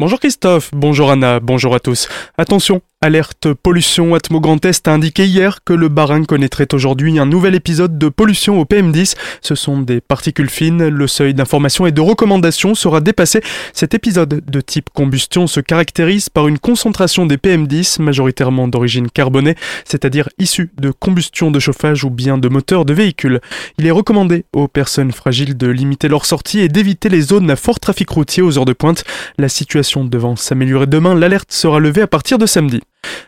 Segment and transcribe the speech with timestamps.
[0.00, 2.08] Bonjour Christophe, bonjour Anna, bonjour à tous.
[2.38, 7.24] Attention, Alerte Pollution Atmo Grand Est a indiqué hier que le Barin connaîtrait aujourd'hui un
[7.24, 9.16] nouvel épisode de pollution au PM10.
[9.40, 10.86] Ce sont des particules fines.
[10.86, 13.40] Le seuil d'information et de recommandation sera dépassé.
[13.72, 19.54] Cet épisode de type combustion se caractérise par une concentration des PM10 majoritairement d'origine carbonée,
[19.86, 23.40] c'est-à-dire issue de combustion de chauffage ou bien de moteur de véhicule.
[23.78, 27.56] Il est recommandé aux personnes fragiles de limiter leur sortie et d'éviter les zones à
[27.56, 29.04] fort trafic routier aux heures de pointe.
[29.38, 32.82] La situation devant s'améliorer demain, l'alerte sera levée à partir de samedi.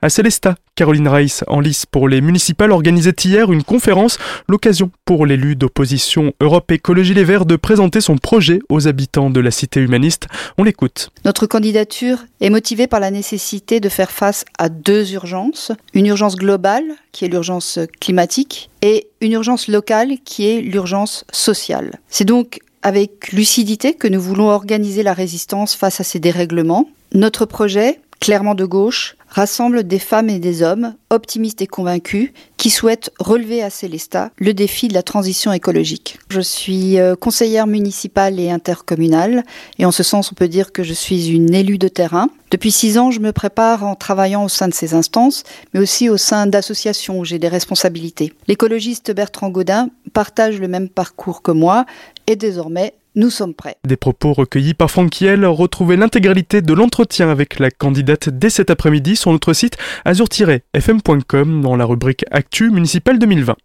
[0.00, 5.26] À Célestat, Caroline Reiss, en lice pour les municipales, organisait hier une conférence, l'occasion pour
[5.26, 9.80] l'élu d'opposition Europe Écologie Les Verts de présenter son projet aux habitants de la cité
[9.80, 10.28] humaniste.
[10.56, 11.10] On l'écoute.
[11.24, 15.72] Notre candidature est motivée par la nécessité de faire face à deux urgences.
[15.94, 21.98] Une urgence globale, qui est l'urgence climatique, et une urgence locale, qui est l'urgence sociale.
[22.08, 26.88] C'est donc avec lucidité que nous voulons organiser la résistance face à ces dérèglements.
[27.14, 32.70] Notre projet, clairement de gauche, rassemble des femmes et des hommes optimistes et convaincus qui
[32.70, 36.18] souhaitent relever à Célestat le défi de la transition écologique.
[36.28, 39.44] Je suis euh, conseillère municipale et intercommunale
[39.78, 42.28] et en ce sens on peut dire que je suis une élue de terrain.
[42.50, 45.42] Depuis six ans, je me prépare en travaillant au sein de ces instances,
[45.74, 48.32] mais aussi au sein d'associations où j'ai des responsabilités.
[48.46, 51.84] L'écologiste Bertrand Gaudin partage le même parcours que moi
[52.26, 53.76] et désormais nous sommes prêts.
[53.84, 55.44] Des propos recueillis par Franck Kiel.
[55.44, 61.76] Retrouvez l'intégralité de l'entretien avec la candidate dès cet après-midi sur notre site azur-fm.com dans
[61.76, 63.56] la rubrique Actu municipale 2020.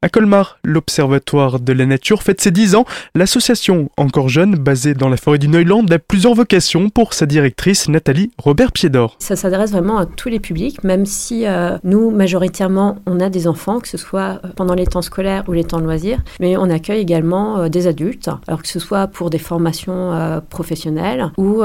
[0.00, 2.84] À Colmar, l'Observatoire de la Nature fête ses 10 ans.
[3.16, 7.88] L'association, encore jeune, basée dans la forêt du Neuland, a plusieurs vocations pour sa directrice
[7.88, 9.16] Nathalie Robert-Piedor.
[9.18, 13.48] Ça s'adresse vraiment à tous les publics, même si euh, nous, majoritairement, on a des
[13.48, 16.56] enfants, que ce soit euh, pendant les temps scolaires ou les temps de loisirs, mais
[16.56, 20.12] on accueille également euh, des adultes, alors que ce soit pour des formations
[20.48, 21.62] professionnelles ou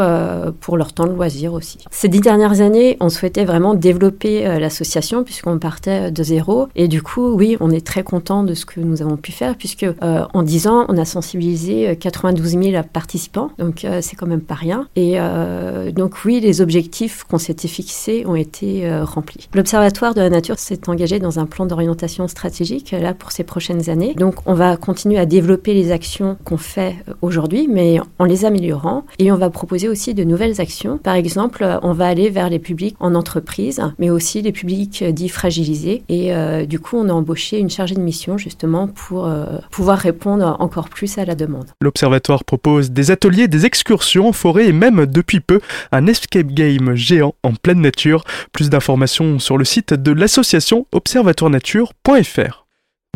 [0.60, 1.78] pour leur temps de loisirs aussi.
[1.92, 7.02] Ces dix dernières années, on souhaitait vraiment développer l'association puisqu'on partait de zéro et du
[7.02, 10.26] coup, oui, on est très content de ce que nous avons pu faire, puisque euh,
[10.34, 14.42] en 10 ans, on a sensibilisé 92 euh, 000 participants, donc euh, c'est quand même
[14.42, 14.88] pas rien.
[14.96, 15.18] Et
[15.92, 19.50] donc oui, les objectifs qu'on s'était fixés ont été remplis.
[19.54, 23.90] L'Observatoire de la nature s'est engagé dans un plan d'orientation stratégique là pour ces prochaines
[23.90, 24.14] années.
[24.16, 29.04] Donc on va continuer à développer les actions qu'on fait aujourd'hui, mais en les améliorant.
[29.20, 30.98] Et on va proposer aussi de nouvelles actions.
[30.98, 35.30] Par exemple, on va aller vers les publics en entreprise, mais aussi les publics dits
[35.30, 36.04] fragilisés.
[36.08, 36.32] Et
[36.66, 40.88] du coup, on a embauché une chargée de mission justement pour euh, pouvoir répondre encore
[40.88, 41.72] plus à la demande.
[41.82, 45.60] L'Observatoire propose des ateliers, des excursions en forêt et même depuis peu
[45.92, 48.24] un escape game géant en pleine nature.
[48.54, 52.66] Plus d'informations sur le site de l'association observatoirenature.fr.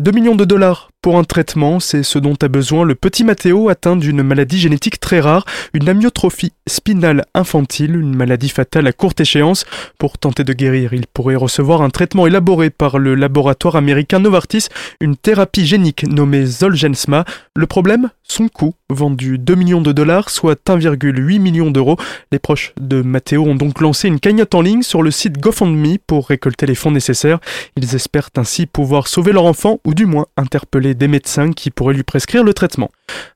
[0.02, 3.68] 2 millions de dollars pour un traitement, c'est ce dont a besoin le petit Mathéo
[3.68, 9.20] atteint d'une maladie génétique très rare, une amyotrophie spinale infantile, une maladie fatale à courte
[9.20, 9.64] échéance.
[9.98, 14.66] Pour tenter de guérir, il pourrait recevoir un traitement élaboré par le laboratoire américain Novartis,
[15.00, 17.24] une thérapie génique nommée Zolgensma.
[17.54, 21.96] Le problème Son coût, vendu 2 millions de dollars, soit 1,8 million d'euros.
[22.32, 25.98] Les proches de Mathéo ont donc lancé une cagnotte en ligne sur le site GoFundMe
[26.06, 27.38] pour récolter les fonds nécessaires.
[27.76, 31.94] Ils espèrent ainsi pouvoir sauver leur enfant ou du moins interpeller des médecins qui pourraient
[31.94, 32.90] lui prescrire le traitement.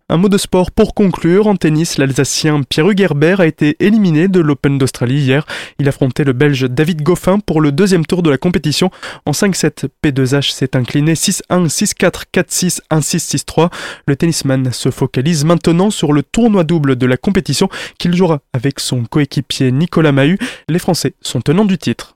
[0.09, 1.47] Un mot de sport pour conclure.
[1.47, 5.47] En tennis, l'Alsacien Pierre Hugerbert a été éliminé de l'Open d'Australie hier.
[5.79, 8.91] Il affrontait le Belge David Goffin pour le deuxième tour de la compétition.
[9.25, 13.71] En 5-7, P2H s'est incliné 6-1, 6-4, 4-6, 1-6, 6-3.
[14.07, 18.81] Le tennisman se focalise maintenant sur le tournoi double de la compétition qu'il jouera avec
[18.81, 20.39] son coéquipier Nicolas Mahut.
[20.69, 22.11] Les Français sont tenants du titre.